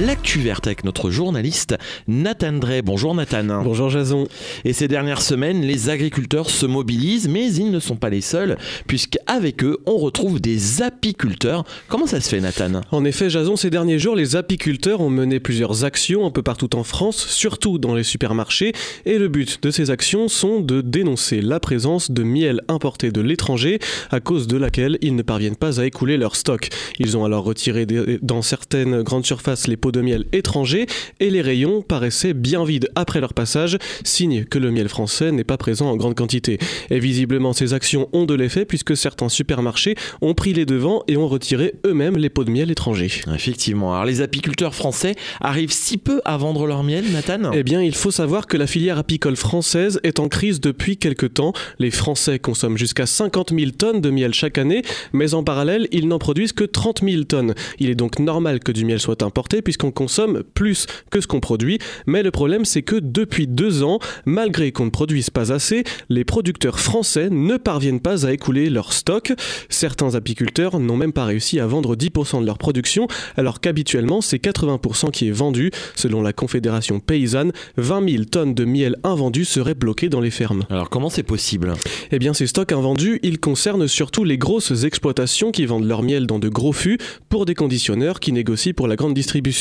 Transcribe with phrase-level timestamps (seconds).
[0.00, 1.76] l'actu verte avec notre journaliste
[2.08, 2.80] Nathan Drey.
[2.82, 3.62] Bonjour Nathan.
[3.62, 4.26] Bonjour Jason.
[4.64, 8.56] Et ces dernières semaines, les agriculteurs se mobilisent, mais ils ne sont pas les seuls,
[8.86, 11.64] puisqu'avec eux, on retrouve des apiculteurs.
[11.88, 12.80] Comment ça se fait Nathan?
[12.90, 16.74] En effet, Jason, ces derniers jours, les apiculteurs ont mené plusieurs actions un peu partout
[16.74, 18.72] en France, surtout dans les supermarchés,
[19.04, 23.20] et le but de ces actions sont de dénoncer la présence de miel importé de
[23.20, 23.78] l'étranger,
[24.10, 26.70] à cause de laquelle ils ne parviennent pas à écouler leur stock.
[26.98, 27.86] Ils ont alors retiré
[28.22, 30.86] dans certaines grandes surfaces les pots de miel étrangers
[31.20, 35.44] et les rayons paraissaient bien vides après leur passage, signe que le miel français n'est
[35.44, 36.58] pas présent en grande quantité.
[36.88, 41.16] Et visiblement, ces actions ont de l'effet puisque certains supermarchés ont pris les devants et
[41.16, 43.10] ont retiré eux-mêmes les pots de miel étrangers.
[43.34, 43.92] Effectivement.
[43.92, 47.50] Alors les apiculteurs français arrivent si peu à vendre leur miel, Nathan?
[47.52, 51.26] Eh bien, il faut savoir que la filière apicole française est en crise depuis quelque
[51.26, 51.52] temps.
[51.80, 56.06] Les Français consomment jusqu'à 50 000 tonnes de miel chaque année, mais en parallèle, ils
[56.06, 57.54] n'en produisent que 30 000 tonnes.
[57.80, 61.40] Il est donc normal que du miel soit importé puisqu'on consomme plus que ce qu'on
[61.40, 61.78] produit.
[62.06, 66.24] Mais le problème, c'est que depuis deux ans, malgré qu'on ne produise pas assez, les
[66.24, 69.32] producteurs français ne parviennent pas à écouler leur stock.
[69.68, 74.42] Certains apiculteurs n'ont même pas réussi à vendre 10% de leur production, alors qu'habituellement, c'est
[74.42, 75.70] 80% qui est vendu.
[75.94, 80.64] Selon la Confédération paysanne, 20 000 tonnes de miel invendus seraient bloquées dans les fermes.
[80.70, 81.74] Alors comment c'est possible?
[82.10, 86.26] Eh bien, ces stocks invendus, ils concernent surtout les grosses exploitations qui vendent leur miel
[86.26, 89.51] dans de gros fûts pour des conditionneurs qui négocient pour la grande distribution.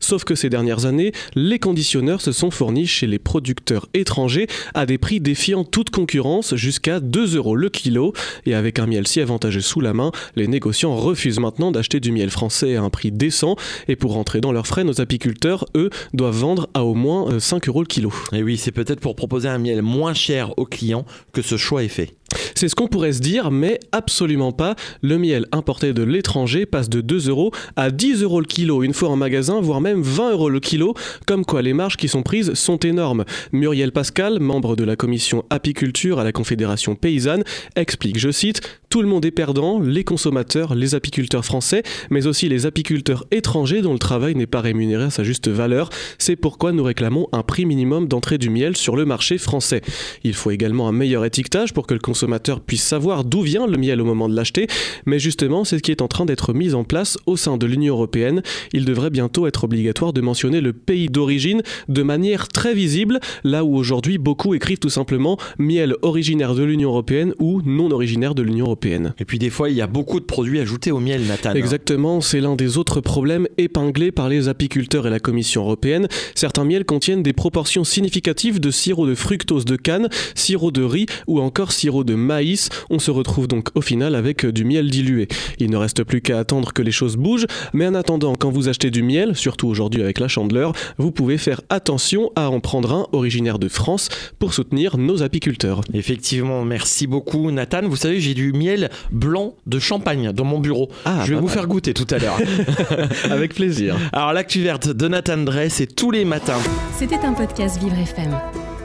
[0.00, 4.86] Sauf que ces dernières années, les conditionneurs se sont fournis chez les producteurs étrangers à
[4.86, 8.12] des prix défiant toute concurrence jusqu'à 2 euros le kilo.
[8.46, 12.12] Et avec un miel si avantageux sous la main, les négociants refusent maintenant d'acheter du
[12.12, 13.56] miel français à un prix décent.
[13.88, 17.56] Et pour rentrer dans leurs frais, nos apiculteurs, eux, doivent vendre à au moins 5
[17.56, 18.12] euh, euros le kilo.
[18.32, 21.82] Et oui, c'est peut-être pour proposer un miel moins cher aux clients que ce choix
[21.82, 22.14] est fait.
[22.54, 24.74] C'est ce qu'on pourrait se dire, mais absolument pas.
[25.00, 28.92] Le miel importé de l'étranger passe de 2 euros à 10 euros le kilo une
[28.92, 29.27] fois en magasin,
[29.60, 30.94] voire même 20 euros le kilo,
[31.26, 33.24] comme quoi les marges qui sont prises sont énormes.
[33.52, 37.44] Muriel Pascal, membre de la commission apiculture à la Confédération paysanne,
[37.76, 38.60] explique, je cite,
[38.90, 43.82] tout le monde est perdant, les consommateurs, les apiculteurs français, mais aussi les apiculteurs étrangers
[43.82, 45.90] dont le travail n'est pas rémunéré à sa juste valeur.
[46.16, 49.82] C'est pourquoi nous réclamons un prix minimum d'entrée du miel sur le marché français.
[50.24, 53.76] Il faut également un meilleur étiquetage pour que le consommateur puisse savoir d'où vient le
[53.76, 54.66] miel au moment de l'acheter,
[55.04, 57.66] mais justement c'est ce qui est en train d'être mis en place au sein de
[57.66, 58.42] l'Union européenne.
[58.72, 63.64] Il devrait bientôt être obligatoire de mentionner le pays d'origine de manière très visible, là
[63.64, 68.42] où aujourd'hui beaucoup écrivent tout simplement miel originaire de l'Union européenne ou non originaire de
[68.42, 68.77] l'Union européenne.
[68.84, 71.54] Et puis des fois, il y a beaucoup de produits ajoutés au miel, Nathan.
[71.54, 76.08] Exactement, c'est l'un des autres problèmes épinglés par les apiculteurs et la Commission européenne.
[76.34, 81.06] Certains miels contiennent des proportions significatives de sirop de fructose de canne, sirop de riz
[81.26, 82.68] ou encore sirop de maïs.
[82.90, 85.28] On se retrouve donc au final avec du miel dilué.
[85.58, 88.68] Il ne reste plus qu'à attendre que les choses bougent, mais en attendant, quand vous
[88.68, 92.92] achetez du miel, surtout aujourd'hui avec la chandeleur, vous pouvez faire attention à en prendre
[92.92, 94.08] un originaire de France
[94.38, 95.80] pour soutenir nos apiculteurs.
[95.94, 97.88] Effectivement, merci beaucoup Nathan.
[97.88, 98.67] Vous savez, j'ai du miel
[99.10, 100.90] blanc de champagne dans mon bureau.
[101.04, 102.38] Ah, je vais vous faire goûter tout à l'heure.
[103.30, 103.96] Avec plaisir.
[104.12, 106.58] Alors l'actu verte de Nathan Drey, c'est tous les matins.
[106.98, 108.34] C'était un podcast Vivre FM.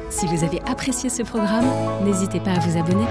[0.09, 1.66] Si vous avez apprécié ce programme,
[2.05, 3.05] n'hésitez pas à vous abonner.